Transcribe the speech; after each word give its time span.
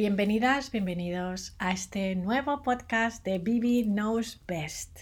Bienvenidas, 0.00 0.72
bienvenidos 0.72 1.54
a 1.58 1.72
este 1.72 2.16
nuevo 2.16 2.62
podcast 2.62 3.22
de 3.22 3.38
Bibi 3.38 3.84
Knows 3.84 4.40
Best. 4.48 5.00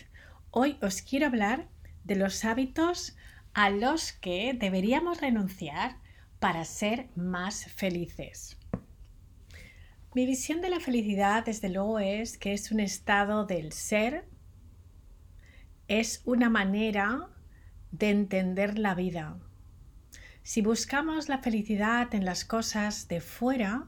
Hoy 0.50 0.76
os 0.82 1.02
quiero 1.02 1.26
hablar 1.26 1.68
de 2.02 2.16
los 2.16 2.44
hábitos 2.44 3.16
a 3.54 3.70
los 3.70 4.10
que 4.10 4.56
deberíamos 4.58 5.20
renunciar 5.20 5.98
para 6.40 6.64
ser 6.64 7.10
más 7.14 7.66
felices. 7.66 8.58
Mi 10.16 10.26
visión 10.26 10.60
de 10.62 10.70
la 10.70 10.80
felicidad, 10.80 11.44
desde 11.44 11.68
luego, 11.68 12.00
es 12.00 12.36
que 12.36 12.52
es 12.52 12.72
un 12.72 12.80
estado 12.80 13.46
del 13.46 13.70
ser, 13.70 14.24
es 15.86 16.22
una 16.24 16.50
manera 16.50 17.28
de 17.92 18.10
entender 18.10 18.80
la 18.80 18.96
vida. 18.96 19.38
Si 20.42 20.60
buscamos 20.60 21.28
la 21.28 21.38
felicidad 21.38 22.12
en 22.16 22.24
las 22.24 22.44
cosas 22.44 23.06
de 23.06 23.20
fuera, 23.20 23.86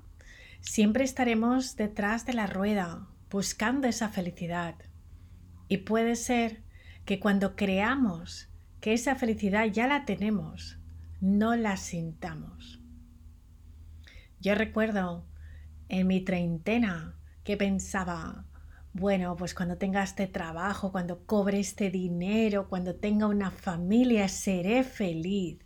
Siempre 0.60 1.04
estaremos 1.04 1.76
detrás 1.76 2.26
de 2.26 2.34
la 2.34 2.46
rueda, 2.46 3.08
buscando 3.30 3.88
esa 3.88 4.10
felicidad. 4.10 4.74
Y 5.68 5.78
puede 5.78 6.16
ser 6.16 6.62
que 7.04 7.18
cuando 7.18 7.56
creamos 7.56 8.50
que 8.80 8.92
esa 8.92 9.14
felicidad 9.14 9.66
ya 9.66 9.86
la 9.86 10.04
tenemos, 10.04 10.78
no 11.20 11.56
la 11.56 11.76
sintamos. 11.76 12.80
Yo 14.40 14.54
recuerdo 14.54 15.26
en 15.88 16.06
mi 16.06 16.20
treintena 16.20 17.16
que 17.42 17.56
pensaba, 17.56 18.44
bueno, 18.92 19.36
pues 19.36 19.54
cuando 19.54 19.76
tenga 19.76 20.02
este 20.02 20.26
trabajo, 20.26 20.92
cuando 20.92 21.24
cobre 21.24 21.60
este 21.60 21.90
dinero, 21.90 22.68
cuando 22.68 22.96
tenga 22.96 23.26
una 23.26 23.50
familia, 23.50 24.28
seré 24.28 24.84
feliz. 24.84 25.58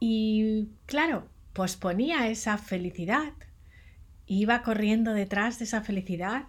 Y 0.00 0.70
claro, 0.86 1.28
posponía 1.52 2.28
esa 2.28 2.58
felicidad 2.58 3.32
iba 4.40 4.62
corriendo 4.62 5.12
detrás 5.12 5.58
de 5.58 5.64
esa 5.64 5.82
felicidad 5.82 6.46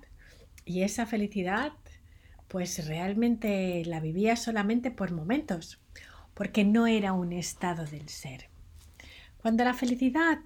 y 0.66 0.82
esa 0.82 1.06
felicidad 1.06 1.74
pues 2.48 2.86
realmente 2.88 3.84
la 3.86 4.00
vivía 4.00 4.36
solamente 4.36 4.92
por 4.92 5.12
momentos, 5.12 5.82
porque 6.36 6.64
no 6.64 6.86
era 6.86 7.12
un 7.14 7.34
estado 7.34 7.86
del 7.86 8.10
ser. 8.10 8.50
Cuando 9.38 9.64
la 9.64 9.74
felicidad 9.74 10.38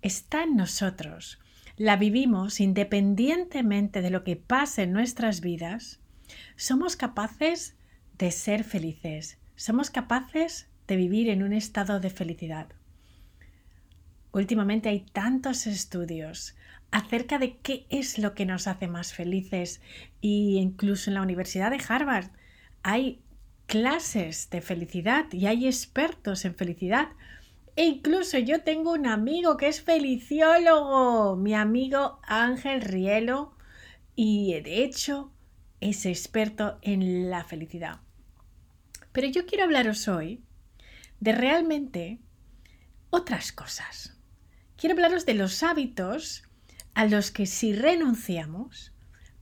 está 0.00 0.44
en 0.44 0.56
nosotros, 0.56 1.38
la 1.76 1.96
vivimos 1.96 2.60
independientemente 2.60 4.00
de 4.00 4.10
lo 4.10 4.24
que 4.24 4.36
pase 4.36 4.84
en 4.84 4.92
nuestras 4.92 5.40
vidas, 5.42 6.00
somos 6.56 6.96
capaces 6.96 7.76
de 8.16 8.30
ser 8.30 8.64
felices, 8.64 9.38
somos 9.54 9.90
capaces 9.90 10.68
de 10.86 10.96
vivir 10.96 11.28
en 11.28 11.42
un 11.42 11.52
estado 11.52 12.00
de 12.00 12.10
felicidad. 12.10 12.68
Últimamente 14.32 14.88
hay 14.88 15.00
tantos 15.00 15.66
estudios 15.66 16.56
acerca 16.94 17.40
de 17.40 17.56
qué 17.56 17.86
es 17.90 18.18
lo 18.18 18.34
que 18.34 18.46
nos 18.46 18.68
hace 18.68 18.86
más 18.86 19.14
felices 19.14 19.80
y 20.20 20.58
incluso 20.58 21.10
en 21.10 21.14
la 21.14 21.22
Universidad 21.22 21.72
de 21.72 21.82
Harvard 21.88 22.30
hay 22.84 23.20
clases 23.66 24.48
de 24.50 24.60
felicidad 24.60 25.26
y 25.32 25.46
hay 25.46 25.66
expertos 25.66 26.44
en 26.44 26.54
felicidad. 26.54 27.08
E 27.74 27.84
incluso 27.84 28.38
yo 28.38 28.62
tengo 28.62 28.92
un 28.92 29.08
amigo 29.08 29.56
que 29.56 29.66
es 29.66 29.82
feliciólogo, 29.82 31.34
mi 31.34 31.52
amigo 31.52 32.20
Ángel 32.22 32.80
Rielo, 32.80 33.56
y 34.14 34.60
de 34.60 34.84
hecho 34.84 35.32
es 35.80 36.06
experto 36.06 36.78
en 36.80 37.28
la 37.28 37.42
felicidad. 37.42 38.02
Pero 39.10 39.26
yo 39.26 39.46
quiero 39.46 39.64
hablaros 39.64 40.06
hoy 40.06 40.44
de 41.18 41.32
realmente 41.32 42.20
otras 43.10 43.50
cosas 43.50 44.14
quiero 44.76 44.94
hablaros 44.94 45.24
de 45.26 45.34
los 45.34 45.62
hábitos 45.62 46.43
a 46.94 47.06
los 47.06 47.30
que 47.30 47.46
si 47.46 47.72
renunciamos 47.72 48.92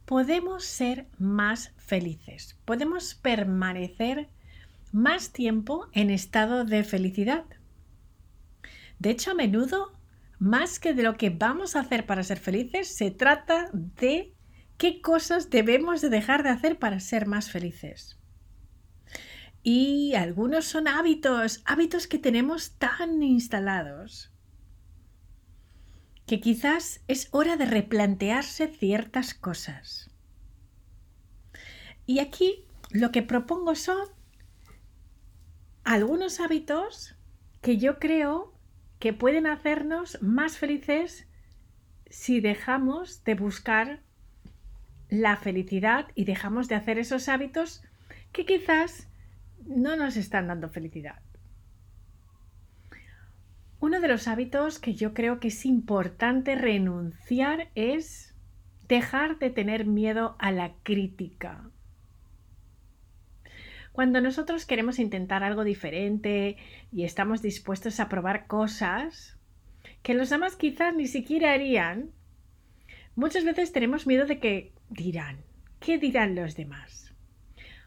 podemos 0.05 0.65
ser 0.65 1.07
más 1.19 1.73
felices, 1.77 2.59
podemos 2.65 3.15
permanecer 3.15 4.29
más 4.91 5.33
tiempo 5.33 5.89
en 5.93 6.11
estado 6.11 6.65
de 6.65 6.85
felicidad. 6.85 7.45
De 8.99 9.11
hecho, 9.11 9.31
a 9.31 9.35
menudo, 9.35 9.99
más 10.39 10.79
que 10.79 10.93
de 10.93 11.03
lo 11.03 11.17
que 11.17 11.31
vamos 11.31 11.77
a 11.77 11.81
hacer 11.81 12.05
para 12.07 12.23
ser 12.23 12.39
felices, 12.39 12.95
se 12.95 13.11
trata 13.11 13.71
de 13.73 14.35
qué 14.77 15.01
cosas 15.01 15.51
debemos 15.51 16.01
de 16.01 16.09
dejar 16.09 16.43
de 16.43 16.51
hacer 16.51 16.79
para 16.79 17.01
ser 17.01 17.27
más 17.27 17.51
felices. 17.51 18.19
Y 19.63 20.15
algunos 20.15 20.65
son 20.65 20.89
hábitos, 20.89 21.63
hábitos 21.65 22.07
que 22.07 22.19
tenemos 22.19 22.73
tan 22.79 23.23
instalados 23.23 24.32
que 26.33 26.41
quizás 26.41 27.05
es 27.09 27.29
hora 27.33 27.59
de 27.59 27.67
replantearse 27.67 28.67
ciertas 28.67 29.35
cosas. 29.35 30.11
Y 32.07 32.21
aquí 32.21 32.65
lo 32.91 33.13
que 33.13 33.21
propongo 33.21 33.75
son 33.75 34.09
algunos 35.85 36.41
hábitos 36.41 37.17
que 37.61 37.77
yo 37.77 37.99
creo 37.99 38.55
que 38.99 39.13
pueden 39.13 39.47
hacernos 39.47 40.23
más 40.23 40.57
felices 40.57 41.29
si 42.09 42.41
dejamos 42.41 43.25
de 43.25 43.35
buscar 43.35 44.01
la 45.11 45.37
felicidad 45.37 46.07
y 46.15 46.25
dejamos 46.25 46.67
de 46.67 46.77
hacer 46.77 46.99
esos 46.99 47.29
hábitos 47.29 47.83
que 48.33 48.47
quizás 48.47 49.07
no 49.67 49.97
nos 49.97 50.17
están 50.17 50.47
dando 50.47 50.71
felicidad. 50.71 51.21
Uno 53.93 54.01
de 54.01 54.09
los 54.09 54.27
hábitos 54.27 54.79
que 54.79 54.95
yo 54.95 55.13
creo 55.13 55.39
que 55.39 55.49
es 55.49 55.67
importante 55.67 56.55
renunciar 56.55 57.69
es 57.75 58.35
dejar 58.89 59.39
de 59.39 59.51
tener 59.51 59.85
miedo 59.85 60.35
a 60.39 60.51
la 60.51 60.73
crítica. 60.83 61.69
Cuando 63.93 64.23
nosotros 64.23 64.65
queremos 64.65 64.99
intentar 64.99 65.45
algo 65.45 65.63
diferente 65.63 66.57
y 66.91 67.05
estamos 67.05 67.43
dispuestos 67.43 68.01
a 68.01 68.09
probar 68.09 68.47
cosas 68.47 69.37
que 70.03 70.15
los 70.15 70.31
demás 70.31 70.57
quizás 70.57 70.95
ni 70.95 71.07
siquiera 71.07 71.53
harían, 71.53 72.13
muchas 73.15 73.45
veces 73.45 73.73
tenemos 73.73 74.07
miedo 74.07 74.25
de 74.25 74.39
que 74.39 74.73
dirán, 74.89 75.37
¿qué 75.81 75.99
dirán 75.99 76.35
los 76.35 76.57
demás? 76.57 77.13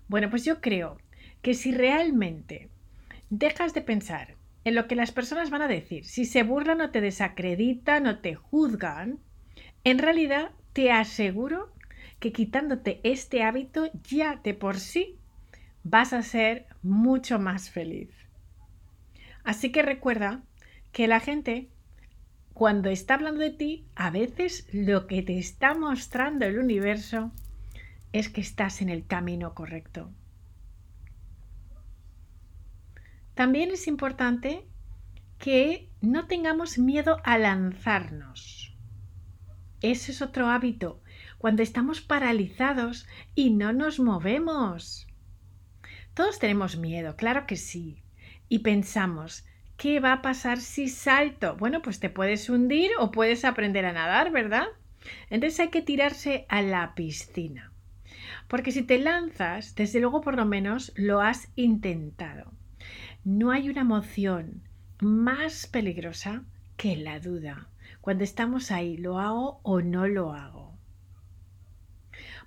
Bueno, 0.08 0.30
pues 0.30 0.46
yo 0.46 0.62
creo 0.62 1.00
que 1.42 1.56
si 1.56 1.72
realmente 1.72 2.70
dejas 3.32 3.74
de 3.74 3.82
pensar 3.82 4.36
en 4.66 4.76
lo 4.76 4.88
que 4.88 4.96
las 4.96 5.12
personas 5.12 5.50
van 5.50 5.62
a 5.62 5.68
decir. 5.70 6.03
Si 6.06 6.26
se 6.26 6.44
burlan 6.44 6.81
o 6.81 6.92
te 6.92 7.00
desacreditan 7.00 8.08
o 8.08 8.20
te 8.20 8.36
juzgan, 8.36 9.20
en 9.84 10.00
realidad 10.00 10.52
te 10.74 10.92
aseguro 10.92 11.74
que 12.20 12.34
quitándote 12.34 13.00
este 13.03 13.44
hábito 13.44 13.90
ya 14.03 14.42
de 14.44 14.53
por 14.53 14.80
sí 14.80 15.20
vas 15.84 16.12
a 16.12 16.24
ser 16.24 16.66
mucho 16.81 17.40
más 17.40 17.70
feliz. 17.70 18.09
Así 19.44 19.72
que 19.72 19.84
recuerda 19.84 20.44
que 20.92 21.08
la 21.08 21.20
gente 21.20 21.70
cuando 22.56 22.90
está 22.90 23.16
hablando 23.16 23.42
de 23.42 23.52
ti, 23.52 23.86
a 23.96 24.09
veces 24.09 24.68
lo 24.72 25.08
que 25.08 25.22
te 25.22 25.38
está 25.38 25.76
mostrando 25.76 26.46
el 26.46 26.58
universo 26.58 27.32
es 28.14 28.30
que 28.30 28.40
estás 28.40 28.82
en 28.82 28.88
el 28.88 29.06
camino 29.06 29.53
correcto. 29.53 30.09
También 33.35 33.72
es 33.72 33.88
importante 33.88 34.66
que 35.38 35.90
no 36.01 36.25
tengamos 36.25 36.78
miedo 36.78 37.18
a 37.23 37.38
lanzarnos. 37.38 38.75
Ese 39.81 40.13
es 40.13 40.22
otro 40.22 40.47
hábito, 40.47 41.03
cuando 41.38 41.62
estamos 41.62 42.01
paralizados 42.01 43.07
y 43.35 43.51
no 43.51 43.73
nos 43.73 44.00
movemos. 44.00 45.07
Todos 46.13 46.40
tenemos 46.40 46.78
miedo, 46.78 47.18
claro 47.18 47.46
que 47.46 47.57
sí. 47.57 48.01
Y 48.47 48.59
pensamos, 48.59 49.46
¿qué 49.75 50.00
va 50.00 50.13
a 50.13 50.22
pasar 50.22 50.59
si 50.59 50.88
salto? 50.88 51.57
Bueno, 51.57 51.81
pues 51.81 52.00
te 52.00 52.09
puedes 52.09 52.50
hundir 52.50 52.91
o 53.00 53.12
puedes 53.12 53.44
aprender 53.44 53.85
a 53.85 53.91
nadar, 53.91 54.31
¿verdad? 54.31 54.67
Entonces 55.29 55.59
hay 55.59 55.70
que 55.70 55.81
tirarse 55.81 56.46
a 56.47 56.61
la 56.61 56.96
piscina. 56.96 57.73
Porque 58.47 58.72
si 58.72 58.81
te 58.81 58.97
lanzas, 58.97 59.76
desde 59.76 59.99
luego 59.99 60.22
por 60.22 60.35
lo 60.38 60.46
menos 60.46 60.93
lo 60.96 61.20
has 61.20 61.49
intentado. 61.55 62.53
No 63.26 63.50
hay 63.50 63.70
una 63.70 63.82
emoción 63.82 64.62
más 65.02 65.66
peligrosa 65.66 66.44
que 66.78 66.96
la 66.96 67.20
duda. 67.20 67.68
Cuando 68.00 68.24
estamos 68.24 68.70
ahí, 68.70 68.98
¿lo 68.98 69.18
hago 69.18 69.62
o 69.64 69.82
no 69.82 70.08
lo 70.08 70.34
hago? 70.34 70.78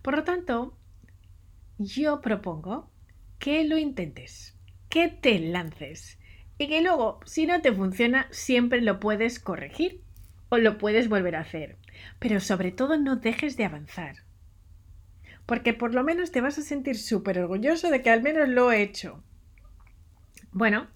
Por 0.03 0.15
lo 0.17 0.23
tanto, 0.23 0.79
yo 1.79 2.21
propongo 2.21 2.89
que 3.41 3.65
lo 3.65 3.77
intentes, 3.77 4.57
que 4.89 5.09
te 5.09 5.41
lances 5.41 6.17
y 6.59 6.69
que 6.69 6.81
luego, 6.81 7.19
si 7.25 7.45
no 7.45 7.61
te 7.61 7.73
funciona, 7.73 8.29
siempre 8.31 8.81
lo 8.81 9.01
puedes 9.01 9.41
corregir 9.41 10.01
o 10.49 10.59
lo 10.59 10.79
puedes 10.79 11.09
volver 11.09 11.35
a 11.35 11.41
hacer. 11.41 11.77
Pero 12.21 12.39
sobre 12.39 12.71
todo 12.71 12.97
no 12.97 13.17
dejes 13.17 13.57
de 13.57 13.65
avanzar. 13.65 14.19
Porque 15.45 15.75
por 15.75 15.93
lo 15.93 16.05
menos 16.05 16.31
te 16.31 16.41
vas 16.41 16.57
a 16.57 16.63
sentir 16.63 16.97
súper 16.99 17.41
orgulloso 17.41 17.91
de 17.91 18.01
que 18.01 18.11
al 18.11 18.23
menos 18.23 18.49
lo 18.49 18.71
he 18.71 18.81
hecho. 18.81 19.25
Bueno, 20.53 20.89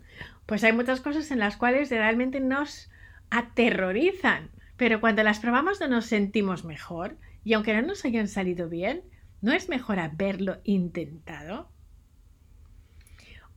pues 0.46 0.64
hay 0.64 0.72
muchas 0.72 1.00
cosas 1.00 1.30
en 1.30 1.38
las 1.38 1.56
cuales 1.56 1.90
realmente 1.90 2.40
nos 2.40 2.90
aterrorizan. 3.30 4.50
pero 4.76 5.00
cuando 5.00 5.22
las 5.22 5.38
probamos 5.38 5.80
no 5.80 5.86
nos 5.88 6.06
sentimos 6.06 6.64
mejor 6.64 7.16
y 7.44 7.52
aunque 7.52 7.72
no 7.74 7.82
nos 7.82 8.04
hayan 8.04 8.26
salido 8.26 8.68
bien, 8.68 9.02
¿no 9.40 9.52
es 9.52 9.68
mejor 9.68 10.00
haberlo 10.00 10.58
intentado? 10.64 11.70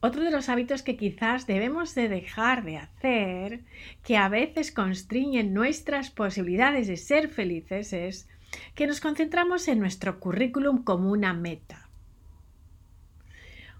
Otro 0.02 0.24
de 0.24 0.30
los 0.30 0.50
hábitos 0.50 0.84
que 0.84 0.98
quizás 0.98 1.48
debemos 1.48 1.96
de 1.96 2.10
dejar 2.10 2.64
de 2.64 2.78
hacer, 2.78 3.64
que 4.04 4.18
a 4.18 4.30
veces 4.30 4.72
constriñen 4.72 5.54
nuestras 5.54 6.12
posibilidades 6.12 6.88
de 6.88 6.98
ser 6.98 7.28
felices, 7.28 7.92
es 7.92 8.30
que 8.76 8.86
nos 8.86 9.02
concentramos 9.02 9.68
en 9.68 9.80
nuestro 9.80 10.20
currículum 10.20 10.84
como 10.84 11.12
una 11.12 11.34
meta. 11.34 11.85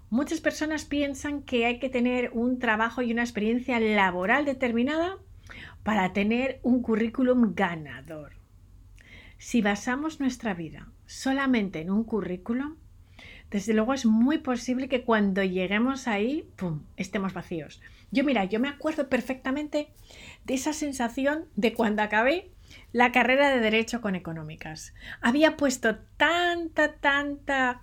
Muchas 0.08 0.40
personas 0.40 0.84
piensan 0.84 1.42
que 1.42 1.66
hay 1.66 1.78
que 1.80 1.88
tener 1.88 2.30
un 2.32 2.58
trabajo 2.60 3.02
y 3.02 3.12
una 3.12 3.22
experiencia 3.22 3.80
laboral 3.80 4.44
determinada 4.44 5.18
para 5.82 6.12
tener 6.12 6.60
un 6.62 6.80
currículum 6.80 7.54
ganador. 7.54 8.32
Si 9.38 9.62
basamos 9.62 10.20
nuestra 10.20 10.54
vida 10.54 10.88
solamente 11.06 11.80
en 11.80 11.90
un 11.90 12.04
currículum, 12.04 12.76
desde 13.50 13.74
luego 13.74 13.94
es 13.94 14.06
muy 14.06 14.38
posible 14.38 14.88
que 14.88 15.02
cuando 15.02 15.42
lleguemos 15.42 16.08
ahí, 16.08 16.48
¡pum!, 16.56 16.82
estemos 16.96 17.32
vacíos. 17.32 17.80
Yo 18.10 18.24
mira, 18.24 18.44
yo 18.44 18.60
me 18.60 18.68
acuerdo 18.68 19.08
perfectamente 19.08 19.88
de 20.44 20.54
esa 20.54 20.72
sensación 20.72 21.46
de 21.56 21.72
cuando 21.72 22.02
acabé 22.02 22.50
la 22.92 23.12
carrera 23.12 23.50
de 23.50 23.60
Derecho 23.60 24.00
con 24.00 24.14
Económicas. 24.14 24.94
Había 25.20 25.56
puesto 25.56 25.96
tanta, 26.16 26.94
tanta 26.94 27.82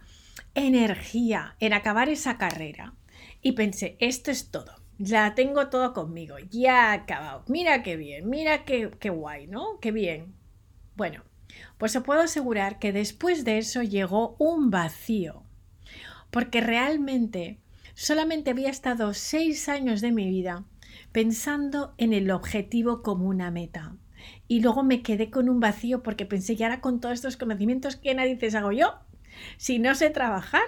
energía 0.55 1.55
en 1.59 1.73
acabar 1.73 2.09
esa 2.09 2.37
carrera 2.37 2.93
y 3.41 3.53
pensé, 3.53 3.97
esto 3.99 4.31
es 4.31 4.51
todo. 4.51 4.75
Ya 4.99 5.33
tengo 5.35 5.69
todo 5.69 5.93
conmigo, 5.93 6.37
ya 6.49 6.93
he 6.93 6.99
acabado. 6.99 7.43
Mira 7.47 7.83
qué 7.83 7.97
bien, 7.97 8.29
mira 8.29 8.63
qué, 8.63 8.91
qué 8.99 9.09
guay, 9.09 9.47
¿no? 9.47 9.79
Qué 9.81 9.91
bien. 9.91 10.35
Bueno, 10.95 11.23
pues 11.77 11.95
os 11.95 12.03
puedo 12.03 12.21
asegurar 12.21 12.79
que 12.79 12.91
después 12.93 13.43
de 13.43 13.57
eso 13.57 13.81
llegó 13.81 14.35
un 14.39 14.69
vacío 14.69 15.43
porque 16.33 16.61
realmente 16.61 17.59
solamente 17.93 18.49
había 18.49 18.71
estado 18.71 19.13
seis 19.13 19.69
años 19.69 20.01
de 20.01 20.11
mi 20.11 20.27
vida 20.27 20.65
pensando 21.11 21.93
en 21.99 22.11
el 22.11 22.31
objetivo 22.31 23.03
como 23.03 23.27
una 23.27 23.51
meta. 23.51 23.95
Y 24.47 24.61
luego 24.61 24.83
me 24.83 25.03
quedé 25.03 25.29
con 25.29 25.47
un 25.47 25.59
vacío 25.59 26.01
porque 26.01 26.25
pensé, 26.25 26.53
y 26.53 26.63
ahora 26.63 26.81
con 26.81 26.99
todos 26.99 27.13
estos 27.13 27.37
conocimientos, 27.37 27.97
¿qué 27.97 28.15
narices 28.15 28.55
hago 28.55 28.71
yo? 28.71 28.95
Si 29.57 29.79
no 29.79 29.95
sé 29.95 30.09
trabajar. 30.09 30.63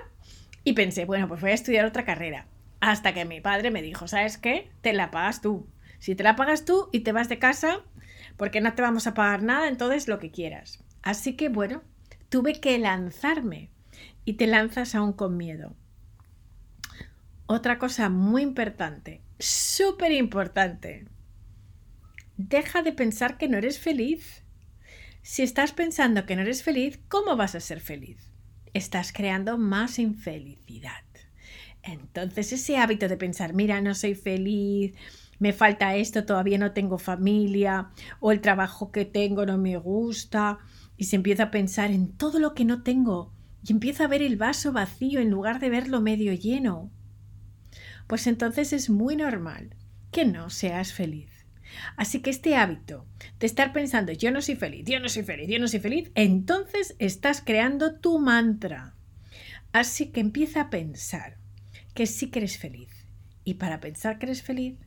Y 0.64 0.74
pensé, 0.74 1.06
bueno, 1.06 1.28
pues 1.28 1.42
voy 1.42 1.52
a 1.52 1.56
estudiar 1.56 1.86
otra 1.86 2.06
carrera. 2.06 2.48
Hasta 2.80 3.14
que 3.14 3.26
mi 3.26 3.40
padre 3.40 3.72
me 3.72 3.82
dijo, 3.82 4.08
¿sabes 4.08 4.38
qué? 4.38 4.72
Te 4.82 4.94
la 4.94 5.12
pagas 5.12 5.42
tú. 5.42 5.68
Si 6.00 6.16
te 6.16 6.24
la 6.24 6.36
pagas 6.36 6.66
tú 6.66 6.90
y 6.92 7.02
te 7.02 7.12
vas 7.12 7.30
de 7.30 7.40
casa, 7.40 7.84
porque 8.38 8.62
no 8.62 8.74
te 8.74 8.82
vamos 8.82 9.08
a 9.08 9.14
pagar 9.14 9.44
nada, 9.44 9.68
entonces 9.68 10.08
lo 10.08 10.20
que 10.20 10.32
quieras. 10.32 10.84
Así 11.02 11.36
que 11.36 11.50
bueno, 11.50 11.84
tuve 12.30 12.60
que 12.60 12.78
lanzarme 12.78 13.70
y 14.26 14.34
te 14.34 14.48
lanzas 14.48 14.96
aún 14.96 15.14
con 15.14 15.38
miedo. 15.38 15.76
Otra 17.46 17.78
cosa 17.78 18.10
muy 18.10 18.42
importante, 18.42 19.22
súper 19.40 20.12
importante. 20.12 21.06
Deja 22.38 22.82
de 22.82 22.92
pensar 22.92 23.38
que 23.38 23.48
no 23.48 23.58
eres 23.58 23.80
feliz. 23.80 24.44
Si 25.22 25.44
estás 25.44 25.72
pensando 25.72 26.26
que 26.26 26.36
no 26.36 26.42
eres 26.42 26.64
feliz, 26.64 27.00
¿cómo 27.08 27.36
vas 27.36 27.56
a 27.56 27.60
ser 27.60 27.80
feliz? 27.80 28.35
Estás 28.76 29.14
creando 29.14 29.58
más 29.58 30.00
infelicidad. 30.00 31.06
Entonces 31.82 32.52
ese 32.52 32.76
hábito 32.76 33.08
de 33.08 33.16
pensar, 33.16 33.54
mira, 33.54 33.80
no 33.80 33.96
soy 33.96 34.16
feliz, 34.16 34.94
me 35.40 35.54
falta 35.54 35.96
esto, 35.96 36.26
todavía 36.26 36.58
no 36.58 36.74
tengo 36.74 36.98
familia, 36.98 37.92
o 38.20 38.34
el 38.34 38.42
trabajo 38.42 38.92
que 38.92 39.06
tengo 39.06 39.46
no 39.46 39.58
me 39.58 39.78
gusta, 39.78 40.58
y 40.98 41.06
se 41.06 41.16
empieza 41.16 41.44
a 41.44 41.52
pensar 41.52 41.90
en 41.90 42.18
todo 42.18 42.38
lo 42.40 42.54
que 42.54 42.66
no 42.66 42.84
tengo, 42.84 43.32
y 43.66 43.72
empieza 43.72 44.04
a 44.04 44.08
ver 44.10 44.22
el 44.22 44.36
vaso 44.36 44.74
vacío 44.74 45.22
en 45.22 45.30
lugar 45.30 45.62
de 45.62 45.70
verlo 45.70 46.02
medio 46.02 46.34
lleno, 46.34 46.92
pues 48.08 48.28
entonces 48.28 48.74
es 48.74 48.90
muy 48.90 49.16
normal 49.16 49.74
que 50.12 50.26
no 50.26 50.50
seas 50.50 50.92
feliz. 50.92 51.35
Así 51.98 52.22
que 52.22 52.30
este 52.30 52.56
hábito 52.56 53.06
de 53.40 53.48
estar 53.48 53.74
pensando 53.74 54.12
yo 54.12 54.32
no 54.32 54.42
soy 54.42 54.56
feliz, 54.56 54.86
yo 54.86 55.00
no 55.00 55.10
soy 55.10 55.24
feliz, 55.24 55.50
yo 55.50 55.60
no 55.60 55.68
soy 55.68 55.80
feliz, 55.80 56.12
entonces 56.16 56.96
estás 57.00 57.42
creando 57.42 57.96
tu 57.96 58.20
mantra. 58.20 58.96
Así 59.72 60.08
que 60.08 60.22
empieza 60.22 60.62
a 60.62 60.70
pensar 60.70 61.38
que 61.94 62.06
sí 62.06 62.30
que 62.30 62.40
eres 62.40 62.58
feliz. 62.58 63.06
Y 63.44 63.56
para 63.56 63.80
pensar 63.80 64.18
que 64.18 64.26
eres 64.26 64.42
feliz, 64.42 64.78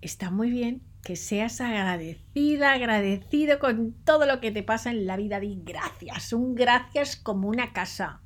está 0.00 0.30
muy 0.30 0.50
bien 0.50 0.82
que 1.02 1.16
seas 1.16 1.60
agradecida, 1.60 2.72
agradecido 2.72 3.58
con 3.58 3.92
todo 3.92 4.26
lo 4.26 4.40
que 4.40 4.50
te 4.50 4.62
pasa 4.62 4.90
en 4.90 5.06
la 5.06 5.16
vida. 5.16 5.40
Di 5.40 5.60
gracias, 5.62 6.32
un 6.32 6.54
gracias 6.54 7.16
como 7.16 7.48
una 7.48 7.72
casa, 7.72 8.20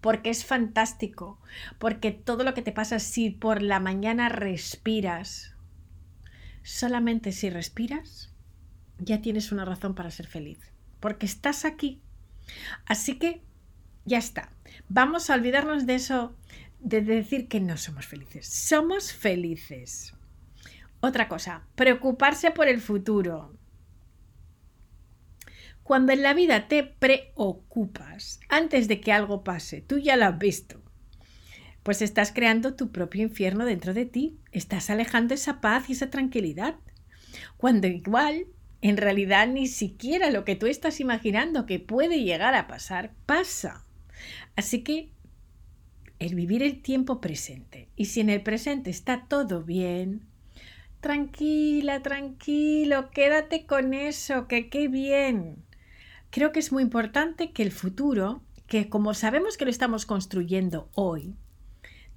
porque 0.00 0.30
es 0.30 0.44
fantástico, 0.44 1.40
porque 1.78 2.10
todo 2.12 2.44
lo 2.44 2.54
que 2.54 2.62
te 2.62 2.72
pasa, 2.72 2.98
si 2.98 3.30
por 3.30 3.62
la 3.62 3.80
mañana 3.80 4.28
respiras, 4.28 5.54
solamente 6.62 7.32
si 7.32 7.50
respiras, 7.50 8.32
ya 8.98 9.22
tienes 9.22 9.52
una 9.52 9.64
razón 9.64 9.94
para 9.94 10.10
ser 10.10 10.26
feliz, 10.26 10.58
porque 11.00 11.26
estás 11.26 11.64
aquí. 11.64 12.00
Así 12.86 13.18
que 13.18 13.42
ya 14.04 14.18
está. 14.18 14.52
Vamos 14.88 15.30
a 15.30 15.34
olvidarnos 15.34 15.86
de 15.86 15.94
eso, 15.94 16.34
de 16.80 17.02
decir 17.02 17.48
que 17.48 17.60
no 17.60 17.76
somos 17.76 18.06
felices. 18.06 18.46
Somos 18.46 19.12
felices. 19.12 20.14
Otra 21.00 21.28
cosa, 21.28 21.62
preocuparse 21.76 22.50
por 22.50 22.68
el 22.68 22.80
futuro. 22.80 23.54
Cuando 25.84 26.12
en 26.12 26.22
la 26.22 26.34
vida 26.34 26.68
te 26.68 26.82
preocupas 26.82 28.40
antes 28.48 28.88
de 28.88 29.00
que 29.00 29.12
algo 29.12 29.44
pase, 29.44 29.80
tú 29.80 29.98
ya 29.98 30.16
lo 30.16 30.26
has 30.26 30.38
visto, 30.38 30.82
pues 31.88 32.02
estás 32.02 32.32
creando 32.32 32.74
tu 32.74 32.92
propio 32.92 33.22
infierno 33.22 33.64
dentro 33.64 33.94
de 33.94 34.04
ti, 34.04 34.36
estás 34.52 34.90
alejando 34.90 35.32
esa 35.32 35.62
paz 35.62 35.88
y 35.88 35.94
esa 35.94 36.10
tranquilidad. 36.10 36.74
Cuando 37.56 37.86
igual, 37.86 38.44
en 38.82 38.98
realidad 38.98 39.48
ni 39.48 39.68
siquiera 39.68 40.30
lo 40.30 40.44
que 40.44 40.54
tú 40.54 40.66
estás 40.66 41.00
imaginando 41.00 41.64
que 41.64 41.80
puede 41.80 42.22
llegar 42.22 42.54
a 42.54 42.66
pasar, 42.66 43.14
pasa. 43.24 43.86
Así 44.54 44.82
que 44.82 45.08
el 46.18 46.34
vivir 46.34 46.62
el 46.62 46.82
tiempo 46.82 47.22
presente, 47.22 47.88
y 47.96 48.04
si 48.04 48.20
en 48.20 48.28
el 48.28 48.42
presente 48.42 48.90
está 48.90 49.24
todo 49.26 49.62
bien, 49.62 50.26
Tranquila, 51.00 52.02
tranquilo, 52.02 53.08
quédate 53.12 53.64
con 53.64 53.94
eso, 53.94 54.46
que 54.46 54.68
qué 54.68 54.88
bien. 54.88 55.64
Creo 56.28 56.52
que 56.52 56.60
es 56.60 56.70
muy 56.70 56.82
importante 56.82 57.52
que 57.52 57.62
el 57.62 57.72
futuro, 57.72 58.42
que 58.66 58.90
como 58.90 59.14
sabemos 59.14 59.56
que 59.56 59.64
lo 59.64 59.70
estamos 59.70 60.04
construyendo 60.04 60.90
hoy, 60.94 61.34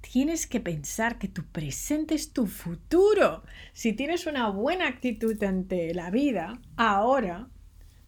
tienes 0.02 0.46
que 0.46 0.60
pensar 0.60 1.18
que 1.18 1.28
tu 1.28 1.44
presente 1.44 2.14
es 2.14 2.32
tu 2.32 2.46
futuro. 2.46 3.44
Si 3.72 3.94
tienes 3.94 4.26
una 4.26 4.50
buena 4.50 4.88
actitud 4.88 5.42
ante 5.42 5.94
la 5.94 6.10
vida, 6.10 6.60
ahora, 6.76 7.48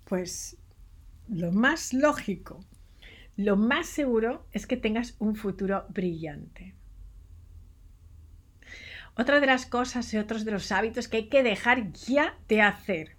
pues 0.05 0.59
lo 1.29 1.53
más 1.53 1.95
lógico, 1.95 2.61
lo 3.37 3.57
más 3.57 3.87
seguro 3.87 4.47
es 4.53 4.67
que 4.67 4.77
tengas 4.77 5.15
un 5.19 5.37
futuro 5.37 5.87
brillante. 5.89 6.75
Otra 9.17 9.41
de 9.41 9.47
las 9.47 9.65
cosas 9.65 10.13
y 10.13 10.19
otros 10.19 10.45
de 10.45 10.51
los 10.51 10.73
hábitos 10.73 11.09
que 11.09 11.19
hay 11.19 11.29
que 11.29 11.45
dejar 11.45 11.93
ya 11.93 12.37
de 12.49 12.63
hacer, 12.63 13.17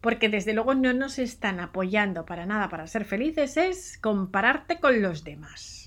porque 0.00 0.30
desde 0.30 0.54
luego 0.54 0.74
no 0.74 0.94
nos 0.94 1.18
están 1.18 1.60
apoyando 1.60 2.24
para 2.24 2.46
nada 2.46 2.70
para 2.70 2.86
ser 2.86 3.04
felices, 3.04 3.58
es 3.58 3.98
compararte 3.98 4.80
con 4.80 5.02
los 5.02 5.22
demás. 5.22 5.81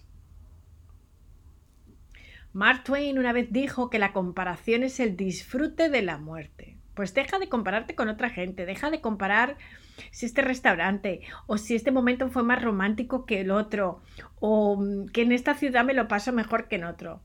Mark 2.55 2.85
Twain 2.85 3.19
una 3.19 3.33
vez 3.33 3.51
dijo 3.51 3.89
que 3.89 3.99
la 3.99 4.13
comparación 4.13 4.83
es 4.83 5.01
el 5.01 5.17
disfrute 5.17 5.89
de 5.89 6.01
la 6.01 6.17
muerte. 6.17 6.77
Pues 6.93 7.13
deja 7.13 7.37
de 7.37 7.49
compararte 7.49 7.95
con 7.95 8.07
otra 8.07 8.29
gente, 8.29 8.65
deja 8.65 8.89
de 8.89 9.01
comparar 9.01 9.57
si 10.11 10.25
este 10.25 10.41
restaurante 10.41 11.19
o 11.47 11.57
si 11.57 11.75
este 11.75 11.91
momento 11.91 12.29
fue 12.29 12.43
más 12.43 12.63
romántico 12.63 13.25
que 13.25 13.41
el 13.41 13.51
otro 13.51 14.01
o 14.39 14.81
que 15.11 15.23
en 15.23 15.33
esta 15.33 15.55
ciudad 15.55 15.83
me 15.83 15.93
lo 15.93 16.07
paso 16.07 16.31
mejor 16.31 16.69
que 16.69 16.77
en 16.77 16.85
otro. 16.85 17.21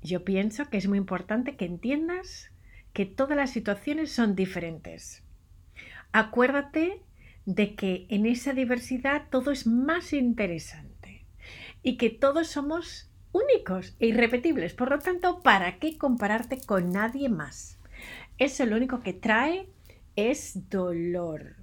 Yo 0.00 0.24
pienso 0.24 0.70
que 0.70 0.78
es 0.78 0.88
muy 0.88 0.96
importante 0.96 1.54
que 1.56 1.66
entiendas 1.66 2.50
que 2.94 3.04
todas 3.04 3.36
las 3.36 3.50
situaciones 3.50 4.10
son 4.10 4.34
diferentes. 4.34 5.22
Acuérdate 6.12 7.02
de 7.44 7.74
que 7.74 8.06
en 8.08 8.24
esa 8.24 8.54
diversidad 8.54 9.24
todo 9.28 9.50
es 9.50 9.66
más 9.66 10.14
interesante 10.14 11.26
y 11.82 11.98
que 11.98 12.08
todos 12.08 12.48
somos 12.48 13.11
únicos 13.32 13.94
e 13.98 14.06
irrepetibles. 14.06 14.74
Por 14.74 14.90
lo 14.90 14.98
tanto, 14.98 15.40
¿para 15.40 15.78
qué 15.78 15.98
compararte 15.98 16.60
con 16.60 16.90
nadie 16.90 17.28
más? 17.28 17.78
Eso 18.38 18.66
lo 18.66 18.76
único 18.76 19.00
que 19.00 19.12
trae 19.12 19.68
es 20.16 20.68
dolor 20.70 21.56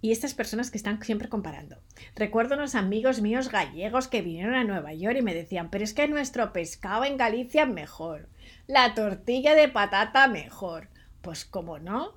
y 0.00 0.12
estas 0.12 0.34
personas 0.34 0.70
que 0.70 0.76
están 0.76 1.02
siempre 1.02 1.28
comparando. 1.28 1.78
Recuerdo 2.14 2.54
unos 2.54 2.74
amigos 2.74 3.20
míos 3.20 3.50
gallegos 3.50 4.08
que 4.08 4.22
vinieron 4.22 4.54
a 4.54 4.64
Nueva 4.64 4.94
York 4.94 5.16
y 5.18 5.22
me 5.22 5.34
decían, 5.34 5.70
pero 5.70 5.84
es 5.84 5.94
que 5.94 6.06
nuestro 6.06 6.52
pescado 6.52 7.04
en 7.04 7.16
Galicia 7.16 7.66
mejor, 7.66 8.28
la 8.66 8.94
tortilla 8.94 9.54
de 9.54 9.68
patata 9.68 10.28
mejor. 10.28 10.88
Pues 11.22 11.44
como 11.44 11.78
no, 11.78 12.14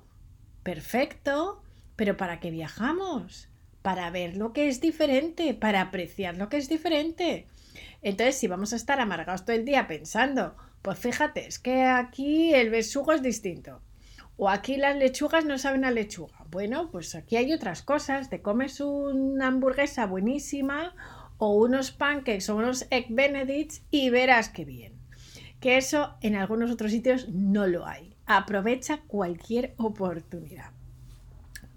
perfecto, 0.62 1.62
Pero 1.96 2.16
¿para 2.16 2.40
qué 2.40 2.50
viajamos? 2.50 3.48
Para 3.82 4.08
ver 4.10 4.36
lo 4.36 4.52
que 4.52 4.68
es 4.68 4.80
diferente, 4.80 5.52
para 5.52 5.80
apreciar 5.80 6.36
lo 6.36 6.48
que 6.48 6.56
es 6.56 6.68
diferente. 6.68 7.46
Entonces, 8.02 8.36
si 8.36 8.46
vamos 8.46 8.72
a 8.72 8.76
estar 8.76 9.00
amargados 9.00 9.44
todo 9.44 9.56
el 9.56 9.64
día 9.64 9.86
pensando, 9.86 10.56
pues 10.82 10.98
fíjate, 10.98 11.46
es 11.46 11.58
que 11.58 11.84
aquí 11.84 12.54
el 12.54 12.70
besugo 12.70 13.12
es 13.12 13.22
distinto. 13.22 13.80
O 14.36 14.48
aquí 14.48 14.76
las 14.76 14.96
lechugas 14.96 15.44
no 15.44 15.58
saben 15.58 15.84
a 15.84 15.90
lechuga. 15.90 16.46
Bueno, 16.50 16.90
pues 16.90 17.14
aquí 17.14 17.36
hay 17.36 17.52
otras 17.52 17.82
cosas. 17.82 18.30
Te 18.30 18.40
comes 18.40 18.80
una 18.80 19.48
hamburguesa 19.48 20.06
buenísima 20.06 20.94
o 21.36 21.52
unos 21.52 21.90
pancakes 21.90 22.48
o 22.48 22.56
unos 22.56 22.86
egg 22.90 23.06
benedicts 23.10 23.82
y 23.90 24.08
verás 24.08 24.48
qué 24.48 24.64
bien. 24.64 24.94
Que 25.60 25.76
eso 25.76 26.14
en 26.22 26.36
algunos 26.36 26.70
otros 26.70 26.90
sitios 26.90 27.28
no 27.28 27.66
lo 27.66 27.86
hay. 27.86 28.16
Aprovecha 28.24 29.02
cualquier 29.06 29.74
oportunidad 29.76 30.70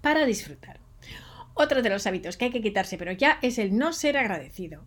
para 0.00 0.24
disfrutar. 0.24 0.80
Otro 1.52 1.82
de 1.82 1.90
los 1.90 2.06
hábitos 2.06 2.36
que 2.36 2.46
hay 2.46 2.50
que 2.50 2.62
quitarse, 2.62 2.98
pero 2.98 3.12
ya 3.12 3.38
es 3.42 3.58
el 3.58 3.76
no 3.76 3.92
ser 3.92 4.16
agradecido. 4.16 4.84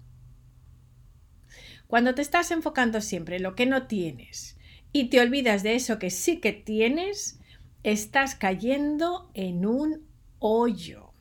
Cuando 1.87 2.13
te 2.13 2.21
estás 2.21 2.51
enfocando 2.51 2.99
siempre 2.99 3.37
en 3.37 3.43
lo 3.43 3.55
que 3.55 3.65
no 3.65 3.87
tienes 3.87 4.57
y 4.91 5.05
te 5.05 5.21
olvidas 5.21 5.63
de 5.63 5.75
eso 5.75 5.99
que 5.99 6.09
sí 6.09 6.37
que 6.37 6.51
tienes, 6.51 7.39
estás 7.83 8.35
cayendo 8.35 9.31
en 9.33 9.65
un 9.65 10.05
hoyo, 10.39 11.13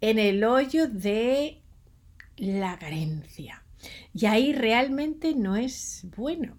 en 0.00 0.18
el 0.18 0.44
hoyo 0.44 0.88
de 0.88 1.60
la 2.36 2.78
carencia. 2.78 3.64
Y 4.14 4.24
ahí 4.26 4.54
realmente 4.54 5.34
no 5.34 5.56
es 5.56 6.06
bueno. 6.16 6.56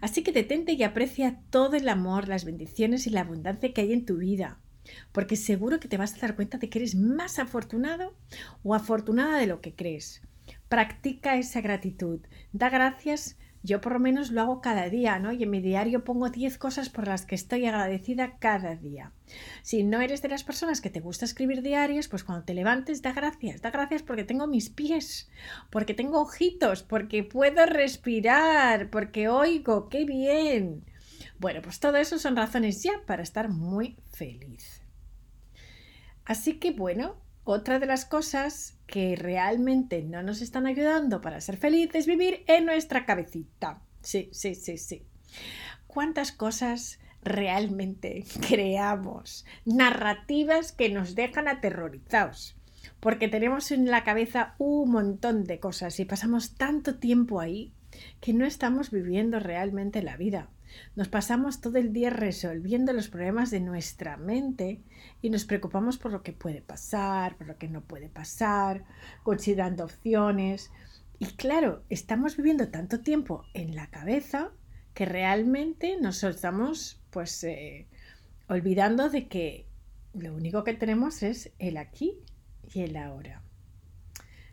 Así 0.00 0.22
que 0.22 0.32
detente 0.32 0.72
y 0.72 0.82
aprecia 0.82 1.40
todo 1.50 1.76
el 1.76 1.88
amor, 1.90 2.28
las 2.28 2.46
bendiciones 2.46 3.06
y 3.06 3.10
la 3.10 3.20
abundancia 3.20 3.72
que 3.74 3.82
hay 3.82 3.92
en 3.92 4.06
tu 4.06 4.16
vida. 4.16 4.58
Porque 5.12 5.36
seguro 5.36 5.80
que 5.80 5.88
te 5.88 5.98
vas 5.98 6.14
a 6.14 6.18
dar 6.18 6.34
cuenta 6.34 6.58
de 6.58 6.70
que 6.70 6.78
eres 6.78 6.94
más 6.94 7.38
afortunado 7.38 8.14
o 8.62 8.74
afortunada 8.74 9.38
de 9.38 9.46
lo 9.46 9.60
que 9.60 9.74
crees. 9.74 10.22
Practica 10.72 11.36
esa 11.36 11.60
gratitud. 11.60 12.20
Da 12.54 12.70
gracias. 12.70 13.36
Yo 13.62 13.82
por 13.82 13.92
lo 13.92 13.98
menos 13.98 14.30
lo 14.30 14.40
hago 14.40 14.62
cada 14.62 14.88
día, 14.88 15.18
¿no? 15.18 15.30
Y 15.30 15.42
en 15.42 15.50
mi 15.50 15.60
diario 15.60 16.02
pongo 16.02 16.30
10 16.30 16.56
cosas 16.56 16.88
por 16.88 17.06
las 17.06 17.26
que 17.26 17.34
estoy 17.34 17.66
agradecida 17.66 18.38
cada 18.38 18.74
día. 18.74 19.12
Si 19.60 19.82
no 19.82 20.00
eres 20.00 20.22
de 20.22 20.30
las 20.30 20.44
personas 20.44 20.80
que 20.80 20.88
te 20.88 21.00
gusta 21.00 21.26
escribir 21.26 21.60
diarios, 21.60 22.08
pues 22.08 22.24
cuando 22.24 22.46
te 22.46 22.54
levantes, 22.54 23.02
da 23.02 23.12
gracias. 23.12 23.60
Da 23.60 23.70
gracias 23.70 24.02
porque 24.02 24.24
tengo 24.24 24.46
mis 24.46 24.70
pies, 24.70 25.30
porque 25.68 25.92
tengo 25.92 26.22
ojitos, 26.22 26.82
porque 26.82 27.22
puedo 27.22 27.66
respirar, 27.66 28.88
porque 28.88 29.28
oigo, 29.28 29.90
qué 29.90 30.06
bien. 30.06 30.86
Bueno, 31.38 31.60
pues 31.60 31.80
todo 31.80 31.98
eso 31.98 32.18
son 32.18 32.34
razones 32.34 32.82
ya 32.82 32.92
para 33.04 33.22
estar 33.22 33.50
muy 33.50 33.98
feliz. 34.10 34.80
Así 36.24 36.54
que 36.54 36.70
bueno, 36.70 37.16
otra 37.44 37.78
de 37.78 37.86
las 37.86 38.04
cosas 38.04 38.78
que 38.86 39.16
realmente 39.16 40.02
no 40.02 40.22
nos 40.22 40.42
están 40.42 40.66
ayudando 40.66 41.20
para 41.20 41.40
ser 41.40 41.56
felices 41.56 42.02
es 42.02 42.06
vivir 42.06 42.44
en 42.46 42.66
nuestra 42.66 43.04
cabecita. 43.04 43.82
Sí, 44.00 44.28
sí, 44.32 44.54
sí, 44.54 44.78
sí. 44.78 45.06
¿Cuántas 45.86 46.32
cosas 46.32 47.00
realmente 47.22 48.24
creamos? 48.48 49.44
Narrativas 49.64 50.72
que 50.72 50.88
nos 50.88 51.14
dejan 51.14 51.48
aterrorizados. 51.48 52.56
Porque 53.00 53.28
tenemos 53.28 53.70
en 53.72 53.86
la 53.86 54.04
cabeza 54.04 54.54
un 54.58 54.90
montón 54.90 55.44
de 55.44 55.58
cosas 55.58 55.98
y 56.00 56.04
pasamos 56.04 56.54
tanto 56.54 56.98
tiempo 56.98 57.40
ahí 57.40 57.72
que 58.20 58.32
no 58.32 58.44
estamos 58.44 58.90
viviendo 58.90 59.38
realmente 59.40 60.02
la 60.02 60.16
vida. 60.16 60.48
Nos 60.96 61.08
pasamos 61.08 61.60
todo 61.60 61.78
el 61.78 61.92
día 61.92 62.10
resolviendo 62.10 62.92
los 62.92 63.08
problemas 63.08 63.50
de 63.50 63.60
nuestra 63.60 64.16
mente 64.16 64.82
y 65.20 65.30
nos 65.30 65.44
preocupamos 65.44 65.98
por 65.98 66.12
lo 66.12 66.22
que 66.22 66.32
puede 66.32 66.62
pasar, 66.62 67.36
por 67.36 67.46
lo 67.46 67.58
que 67.58 67.68
no 67.68 67.82
puede 67.82 68.08
pasar, 68.08 68.84
considerando 69.22 69.84
opciones. 69.84 70.70
Y 71.18 71.26
claro, 71.26 71.84
estamos 71.88 72.36
viviendo 72.36 72.68
tanto 72.68 73.00
tiempo 73.00 73.44
en 73.54 73.74
la 73.74 73.88
cabeza 73.90 74.50
que 74.94 75.04
realmente 75.04 75.96
nos 76.00 76.22
estamos 76.24 77.00
pues 77.10 77.42
eh, 77.44 77.86
olvidando 78.48 79.08
de 79.08 79.28
que 79.28 79.66
lo 80.14 80.34
único 80.34 80.64
que 80.64 80.74
tenemos 80.74 81.22
es 81.22 81.52
el 81.58 81.76
aquí 81.76 82.18
y 82.72 82.80
el 82.80 82.96
ahora. 82.96 83.42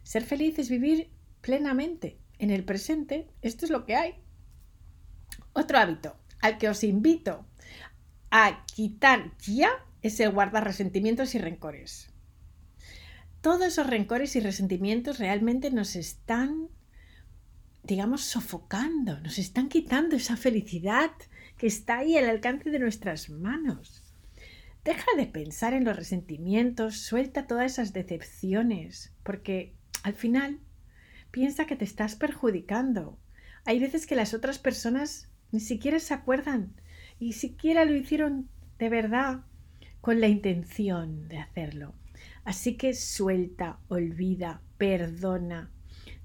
Ser 0.03 0.23
feliz 0.23 0.57
es 0.59 0.69
vivir 0.69 1.09
plenamente 1.41 2.17
en 2.39 2.49
el 2.49 2.63
presente. 2.63 3.27
Esto 3.41 3.65
es 3.65 3.71
lo 3.71 3.85
que 3.85 3.95
hay. 3.95 4.15
Otro 5.53 5.77
hábito 5.77 6.15
al 6.41 6.57
que 6.57 6.69
os 6.69 6.83
invito 6.83 7.45
a 8.31 8.65
quitar 8.65 9.31
ya 9.39 9.71
es 10.01 10.19
el 10.19 10.31
guardar 10.31 10.63
resentimientos 10.63 11.35
y 11.35 11.39
rencores. 11.39 12.09
Todos 13.41 13.67
esos 13.67 13.87
rencores 13.87 14.35
y 14.35 14.41
resentimientos 14.41 15.19
realmente 15.19 15.71
nos 15.71 15.95
están, 15.95 16.67
digamos, 17.83 18.21
sofocando, 18.21 19.19
nos 19.21 19.37
están 19.37 19.69
quitando 19.69 20.15
esa 20.15 20.35
felicidad 20.35 21.11
que 21.57 21.67
está 21.67 21.99
ahí 21.99 22.17
al 22.17 22.29
alcance 22.29 22.69
de 22.69 22.79
nuestras 22.79 23.29
manos. 23.29 24.03
Deja 24.83 25.05
de 25.17 25.25
pensar 25.25 25.73
en 25.73 25.83
los 25.83 25.95
resentimientos, 25.95 26.97
suelta 26.97 27.47
todas 27.47 27.73
esas 27.73 27.93
decepciones, 27.93 29.13
porque 29.23 29.75
al 30.03 30.13
final 30.13 30.59
piensa 31.31 31.65
que 31.65 31.75
te 31.75 31.85
estás 31.85 32.15
perjudicando. 32.15 33.17
Hay 33.65 33.79
veces 33.79 34.05
que 34.05 34.15
las 34.15 34.33
otras 34.33 34.57
personas 34.57 35.29
ni 35.51 35.59
siquiera 35.59 35.99
se 35.99 36.13
acuerdan 36.13 36.73
y 37.19 37.33
siquiera 37.33 37.85
lo 37.85 37.95
hicieron 37.95 38.49
de 38.77 38.89
verdad 38.89 39.41
con 40.01 40.21
la 40.21 40.27
intención 40.27 41.27
de 41.27 41.39
hacerlo. 41.39 41.93
Así 42.43 42.77
que 42.77 42.93
suelta, 42.93 43.79
olvida, 43.89 44.61
perdona, 44.77 45.71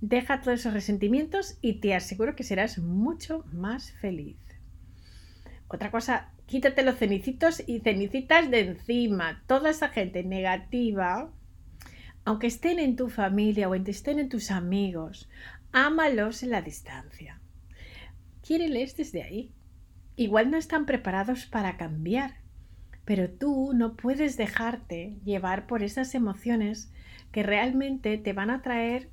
deja 0.01 0.41
todos 0.41 0.61
esos 0.61 0.73
resentimientos 0.73 1.59
y 1.61 1.81
te 1.81 1.95
aseguro 1.95 2.37
que 2.37 2.45
serás 2.45 2.79
mucho 2.79 3.45
más 3.53 3.93
feliz. 3.93 4.37
Otra 5.69 5.91
cosa, 5.91 6.33
quítate 6.47 6.83
los 6.83 6.97
cenicitos 6.97 7.63
y 7.67 7.81
cenicitas 7.81 8.51
de 8.51 8.61
encima. 8.61 9.43
Toda 9.47 9.71
esa 9.71 9.89
gente 9.89 10.23
negativa, 10.23 11.33
aunque 12.25 12.47
estén 12.47 12.79
en 12.79 12.97
tu 12.97 13.09
familia 13.09 13.69
o 13.69 13.75
estén 13.75 14.19
en 14.19 14.29
tus 14.29 14.51
amigos, 14.51 15.29
ámalos 15.73 16.43
en 16.43 16.51
la 16.51 16.63
distancia. 16.63 17.41
Quiéreles 18.47 18.95
desde 18.95 19.23
ahí. 19.23 19.53
Igual 20.17 20.51
no 20.51 20.59
están 20.59 20.85
preparados 20.85 21.47
para 21.47 21.79
cambiar, 21.79 22.35
pero 23.07 23.31
tú 23.31 23.73
no 23.75 23.97
puedes 23.97 24.37
dejarte 24.37 25.17
llevar 25.25 25.67
por 25.67 25.83
esas 25.83 26.15
emociones 26.15 26.93
que 27.33 27.43
realmente 27.43 28.19
te 28.19 28.35
van 28.35 28.51
a 28.51 28.61
traer 28.61 29.09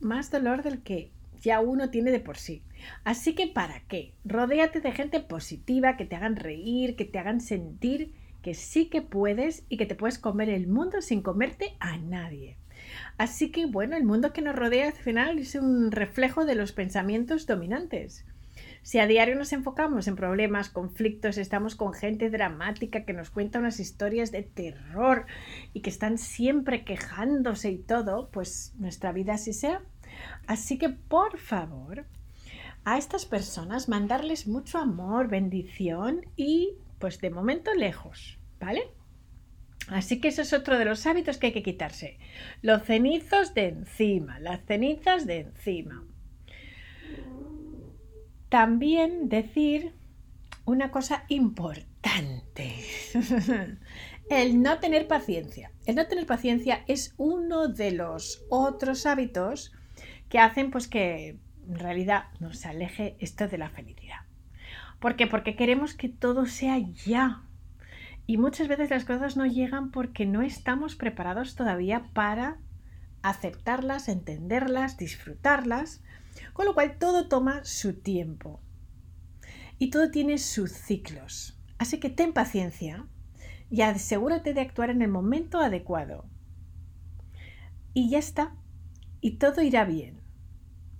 más 0.00 0.32
dolor 0.32 0.64
del 0.64 0.82
que 0.82 1.12
ya 1.40 1.60
uno 1.60 1.90
tiene 1.90 2.10
de 2.10 2.18
por 2.18 2.38
sí. 2.38 2.64
Así 3.04 3.36
que 3.36 3.46
¿para 3.46 3.80
qué? 3.86 4.14
Rodéate 4.24 4.80
de 4.80 4.90
gente 4.90 5.20
positiva, 5.20 5.96
que 5.96 6.04
te 6.04 6.16
hagan 6.16 6.34
reír, 6.34 6.96
que 6.96 7.04
te 7.04 7.20
hagan 7.20 7.40
sentir 7.40 8.14
que 8.42 8.54
sí 8.54 8.86
que 8.86 9.00
puedes 9.00 9.64
y 9.68 9.76
que 9.76 9.86
te 9.86 9.94
puedes 9.94 10.18
comer 10.18 10.48
el 10.48 10.66
mundo 10.66 11.02
sin 11.02 11.22
comerte 11.22 11.76
a 11.78 11.98
nadie. 11.98 12.56
Así 13.16 13.52
que 13.52 13.66
bueno, 13.66 13.96
el 13.96 14.04
mundo 14.04 14.32
que 14.32 14.42
nos 14.42 14.56
rodea 14.56 14.88
al 14.88 14.92
final 14.92 15.38
es 15.38 15.54
un 15.54 15.92
reflejo 15.92 16.44
de 16.44 16.56
los 16.56 16.72
pensamientos 16.72 17.46
dominantes. 17.46 18.24
Si 18.86 19.00
a 19.00 19.08
diario 19.08 19.34
nos 19.34 19.52
enfocamos 19.52 20.06
en 20.06 20.14
problemas, 20.14 20.68
conflictos, 20.68 21.38
estamos 21.38 21.74
con 21.74 21.92
gente 21.92 22.30
dramática 22.30 23.04
que 23.04 23.14
nos 23.14 23.30
cuenta 23.30 23.58
unas 23.58 23.80
historias 23.80 24.30
de 24.30 24.44
terror 24.44 25.26
y 25.72 25.80
que 25.80 25.90
están 25.90 26.18
siempre 26.18 26.84
quejándose 26.84 27.72
y 27.72 27.78
todo, 27.78 28.28
pues 28.30 28.74
nuestra 28.78 29.10
vida 29.10 29.34
así 29.34 29.52
sea. 29.52 29.82
Así 30.46 30.78
que 30.78 30.88
por 30.88 31.36
favor, 31.38 32.04
a 32.84 32.96
estas 32.96 33.26
personas 33.26 33.88
mandarles 33.88 34.46
mucho 34.46 34.78
amor, 34.78 35.26
bendición 35.26 36.20
y 36.36 36.74
pues 37.00 37.20
de 37.20 37.30
momento 37.30 37.74
lejos, 37.74 38.38
¿vale? 38.60 38.84
Así 39.88 40.20
que 40.20 40.28
eso 40.28 40.42
es 40.42 40.52
otro 40.52 40.78
de 40.78 40.84
los 40.84 41.04
hábitos 41.08 41.38
que 41.38 41.48
hay 41.48 41.52
que 41.52 41.64
quitarse. 41.64 42.20
Los 42.62 42.84
cenizos 42.84 43.52
de 43.52 43.66
encima, 43.66 44.38
las 44.38 44.64
cenizas 44.64 45.26
de 45.26 45.40
encima. 45.40 46.04
También 48.48 49.28
decir 49.28 49.94
una 50.64 50.90
cosa 50.90 51.24
importante. 51.28 52.74
El 54.30 54.62
no 54.62 54.78
tener 54.78 55.06
paciencia. 55.06 55.70
El 55.86 55.96
no 55.96 56.06
tener 56.06 56.26
paciencia 56.26 56.84
es 56.88 57.14
uno 57.16 57.68
de 57.68 57.92
los 57.92 58.44
otros 58.50 59.06
hábitos 59.06 59.72
que 60.28 60.38
hacen 60.40 60.70
pues 60.70 60.88
que 60.88 61.38
en 61.68 61.78
realidad 61.78 62.24
nos 62.40 62.66
aleje 62.66 63.16
esto 63.20 63.48
de 63.48 63.58
la 63.58 63.70
felicidad. 63.70 64.20
¿Por 64.98 65.16
qué? 65.16 65.26
Porque 65.26 65.56
queremos 65.56 65.94
que 65.94 66.08
todo 66.08 66.46
sea 66.46 66.78
ya. 66.78 67.42
Y 68.26 68.38
muchas 68.38 68.66
veces 68.66 68.90
las 68.90 69.04
cosas 69.04 69.36
no 69.36 69.46
llegan 69.46 69.92
porque 69.92 70.26
no 70.26 70.42
estamos 70.42 70.96
preparados 70.96 71.54
todavía 71.54 72.04
para 72.12 72.58
aceptarlas, 73.22 74.08
entenderlas, 74.08 74.96
disfrutarlas 74.96 76.02
con 76.52 76.66
lo 76.66 76.74
cual 76.74 76.98
todo 76.98 77.28
toma 77.28 77.64
su 77.64 77.94
tiempo 77.94 78.60
y 79.78 79.90
todo 79.90 80.10
tiene 80.10 80.38
sus 80.38 80.72
ciclos. 80.72 81.58
Así 81.78 81.98
que 81.98 82.10
ten 82.10 82.32
paciencia 82.32 83.06
y 83.70 83.82
asegúrate 83.82 84.54
de 84.54 84.60
actuar 84.60 84.90
en 84.90 85.02
el 85.02 85.08
momento 85.08 85.60
adecuado. 85.60 86.24
Y 87.92 88.10
ya 88.10 88.18
está. 88.18 88.54
Y 89.20 89.38
todo 89.38 89.62
irá 89.62 89.84
bien. 89.84 90.20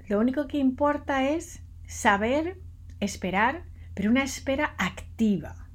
Lo 0.09 0.19
único 0.19 0.47
que 0.47 0.59
importa 0.59 1.29
es 1.29 1.63
saber 1.87 2.61
esperar, 3.01 3.65
pero 3.95 4.11
una 4.11 4.23
espera 4.23 4.75
activa. 4.79 5.69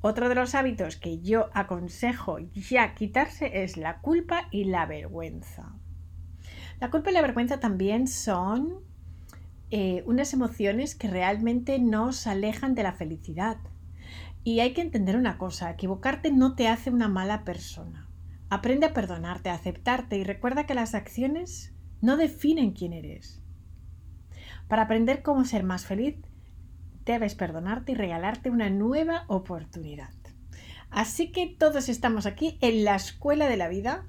Otro 0.00 0.28
de 0.28 0.34
los 0.34 0.54
hábitos 0.54 0.96
que 0.96 1.20
yo 1.20 1.50
aconsejo 1.52 2.38
ya 2.38 2.94
quitarse 2.94 3.62
es 3.64 3.76
la 3.76 4.00
culpa 4.00 4.48
y 4.50 4.64
la 4.64 4.86
vergüenza. 4.86 5.75
La 6.80 6.90
culpa 6.90 7.10
y 7.10 7.14
la 7.14 7.22
vergüenza 7.22 7.58
también 7.58 8.06
son 8.06 8.80
eh, 9.70 10.02
unas 10.06 10.32
emociones 10.34 10.94
que 10.94 11.08
realmente 11.08 11.78
nos 11.78 12.26
alejan 12.26 12.74
de 12.74 12.82
la 12.82 12.92
felicidad. 12.92 13.56
Y 14.44 14.60
hay 14.60 14.74
que 14.74 14.82
entender 14.82 15.16
una 15.16 15.38
cosa, 15.38 15.70
equivocarte 15.70 16.30
no 16.30 16.54
te 16.54 16.68
hace 16.68 16.90
una 16.90 17.08
mala 17.08 17.44
persona. 17.44 18.08
Aprende 18.50 18.86
a 18.86 18.92
perdonarte, 18.92 19.48
a 19.48 19.54
aceptarte 19.54 20.18
y 20.18 20.24
recuerda 20.24 20.66
que 20.66 20.74
las 20.74 20.94
acciones 20.94 21.74
no 22.00 22.16
definen 22.16 22.72
quién 22.72 22.92
eres. 22.92 23.42
Para 24.68 24.82
aprender 24.82 25.22
cómo 25.22 25.44
ser 25.44 25.64
más 25.64 25.86
feliz, 25.86 26.16
debes 27.04 27.34
perdonarte 27.34 27.92
y 27.92 27.94
regalarte 27.94 28.50
una 28.50 28.68
nueva 28.68 29.24
oportunidad. 29.28 30.12
Así 30.90 31.32
que 31.32 31.46
todos 31.46 31.88
estamos 31.88 32.26
aquí 32.26 32.58
en 32.60 32.84
la 32.84 32.96
escuela 32.96 33.48
de 33.48 33.56
la 33.56 33.68
vida 33.68 34.06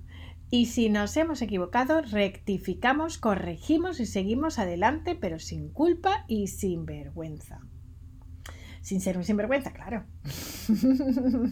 y 0.49 0.67
si 0.67 0.89
nos 0.89 1.17
hemos 1.17 1.41
equivocado, 1.41 2.01
rectificamos, 2.01 3.17
corregimos 3.17 3.99
y 3.99 4.05
seguimos 4.05 4.59
adelante, 4.59 5.15
pero 5.15 5.39
sin 5.39 5.69
culpa 5.73 6.23
y 6.27 6.47
sin 6.47 6.85
vergüenza. 6.85 7.59
Sin 8.81 9.01
ser 9.01 9.17
un 9.17 9.25
sinvergüenza, 9.25 9.73
claro. 9.73 10.05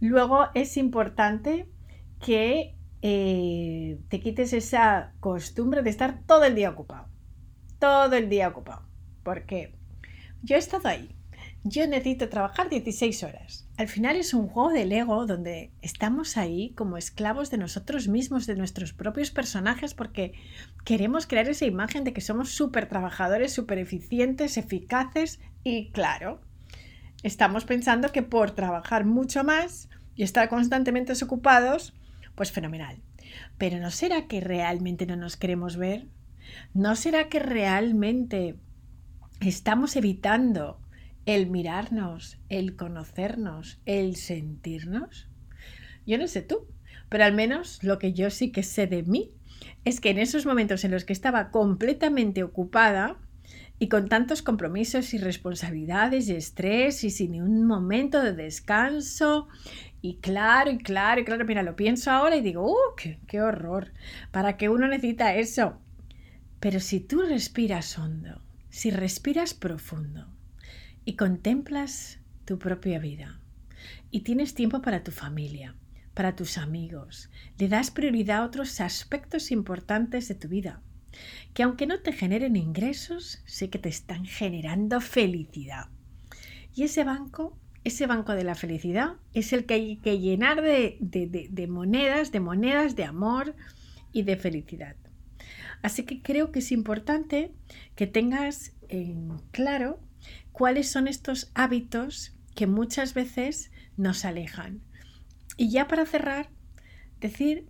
Luego 0.00 0.48
es 0.52 0.76
importante 0.76 1.70
que 2.20 2.76
eh, 3.00 3.98
te 4.08 4.20
quites 4.20 4.52
esa 4.52 5.14
costumbre 5.20 5.82
de 5.82 5.88
estar 5.88 6.22
todo 6.26 6.44
el 6.44 6.54
día 6.54 6.68
ocupado. 6.68 7.08
Todo 7.78 8.16
el 8.16 8.28
día 8.28 8.48
ocupado. 8.48 8.86
Porque 9.22 9.74
yo 10.42 10.56
he 10.56 10.58
estado 10.58 10.88
ahí. 10.88 11.15
Yo 11.68 11.84
necesito 11.88 12.28
trabajar 12.28 12.68
16 12.68 13.24
horas. 13.24 13.66
Al 13.76 13.88
final 13.88 14.14
es 14.14 14.34
un 14.34 14.46
juego 14.46 14.70
del 14.70 14.92
ego 14.92 15.26
donde 15.26 15.72
estamos 15.82 16.36
ahí 16.36 16.70
como 16.76 16.96
esclavos 16.96 17.50
de 17.50 17.58
nosotros 17.58 18.06
mismos, 18.06 18.46
de 18.46 18.54
nuestros 18.54 18.92
propios 18.92 19.32
personajes, 19.32 19.92
porque 19.92 20.32
queremos 20.84 21.26
crear 21.26 21.48
esa 21.48 21.64
imagen 21.64 22.04
de 22.04 22.12
que 22.12 22.20
somos 22.20 22.50
súper 22.50 22.88
trabajadores, 22.88 23.52
súper 23.52 23.78
eficientes, 23.78 24.58
eficaces 24.58 25.40
y 25.64 25.90
claro, 25.90 26.40
estamos 27.24 27.64
pensando 27.64 28.12
que 28.12 28.22
por 28.22 28.52
trabajar 28.52 29.04
mucho 29.04 29.42
más 29.42 29.88
y 30.14 30.22
estar 30.22 30.48
constantemente 30.48 31.14
ocupados, 31.20 31.94
pues 32.36 32.52
fenomenal. 32.52 33.02
Pero 33.58 33.80
¿no 33.80 33.90
será 33.90 34.28
que 34.28 34.40
realmente 34.40 35.04
no 35.04 35.16
nos 35.16 35.36
queremos 35.36 35.76
ver? 35.76 36.06
¿No 36.74 36.94
será 36.94 37.28
que 37.28 37.40
realmente 37.40 38.54
estamos 39.40 39.96
evitando 39.96 40.78
el 41.26 41.48
mirarnos, 41.50 42.38
el 42.48 42.76
conocernos, 42.76 43.80
el 43.84 44.16
sentirnos? 44.16 45.28
Yo 46.06 46.18
no 46.18 46.28
sé 46.28 46.42
tú, 46.42 46.66
pero 47.08 47.24
al 47.24 47.34
menos 47.34 47.82
lo 47.82 47.98
que 47.98 48.12
yo 48.12 48.30
sí 48.30 48.52
que 48.52 48.62
sé 48.62 48.86
de 48.86 49.02
mí 49.02 49.32
es 49.84 50.00
que 50.00 50.10
en 50.10 50.18
esos 50.18 50.46
momentos 50.46 50.84
en 50.84 50.92
los 50.92 51.04
que 51.04 51.12
estaba 51.12 51.50
completamente 51.50 52.42
ocupada, 52.42 53.18
y 53.78 53.88
con 53.88 54.08
tantos 54.08 54.42
compromisos 54.42 55.12
y 55.12 55.18
responsabilidades 55.18 56.28
y 56.28 56.34
estrés 56.34 57.04
y 57.04 57.10
sin 57.10 57.42
un 57.42 57.66
momento 57.66 58.22
de 58.22 58.32
descanso. 58.32 59.48
Y 60.00 60.16
claro, 60.16 60.70
y 60.70 60.78
claro, 60.78 61.20
y 61.20 61.24
claro, 61.24 61.44
mira, 61.44 61.62
lo 61.62 61.76
pienso 61.76 62.10
ahora 62.10 62.36
y 62.36 62.40
digo, 62.40 62.64
¡uh, 62.64 62.94
qué, 62.96 63.18
qué 63.26 63.42
horror! 63.42 63.92
¿Para 64.30 64.56
qué 64.56 64.68
uno 64.68 64.88
necesita 64.88 65.34
eso? 65.34 65.78
Pero 66.58 66.80
si 66.80 67.00
tú 67.00 67.20
respiras 67.20 67.98
hondo, 67.98 68.40
si 68.70 68.90
respiras 68.90 69.52
profundo 69.52 70.35
y 71.06 71.14
contemplas 71.14 72.18
tu 72.44 72.58
propia 72.58 72.98
vida 72.98 73.40
y 74.10 74.20
tienes 74.20 74.54
tiempo 74.54 74.82
para 74.82 75.04
tu 75.04 75.12
familia, 75.12 75.76
para 76.14 76.34
tus 76.34 76.58
amigos, 76.58 77.30
le 77.58 77.68
das 77.68 77.90
prioridad 77.90 78.38
a 78.38 78.44
otros 78.44 78.80
aspectos 78.80 79.52
importantes 79.52 80.26
de 80.26 80.34
tu 80.34 80.48
vida, 80.48 80.82
que 81.54 81.62
aunque 81.62 81.86
no 81.86 82.00
te 82.00 82.12
generen 82.12 82.56
ingresos, 82.56 83.40
sé 83.46 83.70
que 83.70 83.78
te 83.78 83.88
están 83.88 84.26
generando 84.26 85.00
felicidad. 85.00 85.86
Y 86.74 86.82
ese 86.82 87.04
banco, 87.04 87.56
ese 87.84 88.06
banco 88.08 88.32
de 88.32 88.44
la 88.44 88.56
felicidad, 88.56 89.14
es 89.32 89.52
el 89.52 89.64
que 89.64 89.74
hay 89.74 89.96
que 89.98 90.18
llenar 90.18 90.60
de, 90.60 90.98
de 91.00 91.66
monedas, 91.68 92.32
de 92.32 92.40
monedas 92.40 92.96
de 92.96 93.04
amor 93.04 93.54
y 94.12 94.24
de 94.24 94.36
felicidad. 94.36 94.96
Así 95.82 96.02
que 96.02 96.20
creo 96.20 96.50
que 96.50 96.58
es 96.58 96.72
importante 96.72 97.52
que 97.94 98.08
tengas 98.08 98.72
en 98.88 99.38
claro 99.52 100.00
cuáles 100.56 100.90
son 100.90 101.06
estos 101.06 101.50
hábitos 101.52 102.32
que 102.54 102.66
muchas 102.66 103.12
veces 103.12 103.70
nos 103.98 104.24
alejan. 104.24 104.80
Y 105.58 105.68
ya 105.68 105.86
para 105.86 106.06
cerrar, 106.06 106.48
decir 107.20 107.68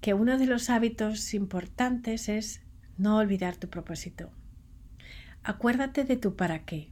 que 0.00 0.14
uno 0.14 0.38
de 0.38 0.46
los 0.46 0.70
hábitos 0.70 1.34
importantes 1.34 2.30
es 2.30 2.62
no 2.96 3.18
olvidar 3.18 3.58
tu 3.58 3.68
propósito. 3.68 4.30
Acuérdate 5.42 6.04
de 6.04 6.16
tu 6.16 6.34
para 6.34 6.64
qué. 6.64 6.90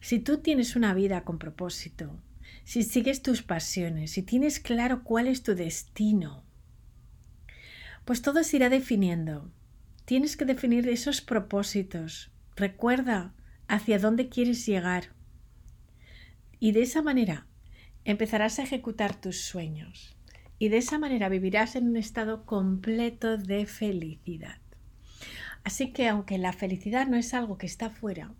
Si 0.00 0.20
tú 0.20 0.38
tienes 0.38 0.76
una 0.76 0.94
vida 0.94 1.24
con 1.24 1.40
propósito, 1.40 2.16
si 2.62 2.84
sigues 2.84 3.22
tus 3.22 3.42
pasiones, 3.42 4.12
si 4.12 4.22
tienes 4.22 4.60
claro 4.60 5.02
cuál 5.02 5.26
es 5.26 5.42
tu 5.42 5.56
destino, 5.56 6.44
pues 8.04 8.22
todo 8.22 8.44
se 8.44 8.58
irá 8.58 8.68
definiendo. 8.68 9.50
Tienes 10.04 10.36
que 10.36 10.44
definir 10.44 10.88
esos 10.88 11.22
propósitos. 11.22 12.30
Recuerda 12.54 13.34
hacia 13.72 13.98
dónde 13.98 14.28
quieres 14.28 14.66
llegar. 14.66 15.14
Y 16.60 16.72
de 16.72 16.82
esa 16.82 17.00
manera 17.00 17.46
empezarás 18.04 18.58
a 18.58 18.64
ejecutar 18.64 19.18
tus 19.18 19.40
sueños 19.40 20.14
y 20.58 20.68
de 20.68 20.76
esa 20.76 20.98
manera 20.98 21.30
vivirás 21.30 21.74
en 21.74 21.88
un 21.88 21.96
estado 21.96 22.44
completo 22.44 23.38
de 23.38 23.64
felicidad. 23.64 24.58
Así 25.64 25.90
que 25.90 26.06
aunque 26.06 26.36
la 26.36 26.52
felicidad 26.52 27.06
no 27.06 27.16
es 27.16 27.32
algo 27.32 27.56
que 27.56 27.64
está 27.64 27.88
fuera, 27.88 28.34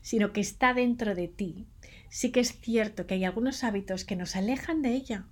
sino 0.00 0.32
que 0.32 0.40
está 0.40 0.72
dentro 0.72 1.14
de 1.14 1.28
ti, 1.28 1.66
sí 2.08 2.32
que 2.32 2.40
es 2.40 2.58
cierto 2.58 3.06
que 3.06 3.14
hay 3.14 3.24
algunos 3.26 3.64
hábitos 3.64 4.06
que 4.06 4.16
nos 4.16 4.36
alejan 4.36 4.80
de 4.80 4.94
ella. 4.94 5.26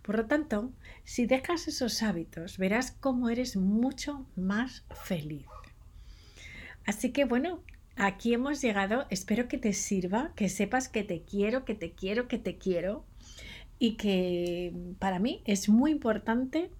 Por 0.00 0.16
lo 0.16 0.24
tanto, 0.24 0.72
si 1.04 1.26
dejas 1.26 1.68
esos 1.68 2.02
hábitos, 2.02 2.56
verás 2.56 2.92
cómo 2.92 3.28
eres 3.28 3.58
mucho 3.58 4.26
más 4.36 4.86
feliz. 5.04 5.44
Así 6.86 7.12
que 7.12 7.26
bueno, 7.26 7.62
aquí 7.96 8.34
hemos 8.34 8.62
llegado. 8.62 9.06
Espero 9.10 9.48
que 9.48 9.58
te 9.58 9.72
sirva, 9.72 10.32
que 10.36 10.48
sepas 10.48 10.88
que 10.88 11.02
te 11.02 11.22
quiero, 11.22 11.64
que 11.64 11.74
te 11.74 11.92
quiero, 11.92 12.28
que 12.28 12.38
te 12.38 12.56
quiero 12.56 13.04
y 13.78 13.96
que 13.96 14.72
para 14.98 15.18
mí 15.18 15.42
es 15.44 15.68
muy 15.68 15.90
importante 15.90 16.70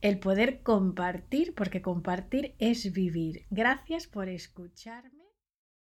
el 0.00 0.18
poder 0.18 0.60
compartir, 0.60 1.54
porque 1.54 1.80
compartir 1.80 2.54
es 2.58 2.92
vivir. 2.92 3.46
Gracias 3.50 4.06
por 4.06 4.28
escucharme. 4.28 5.13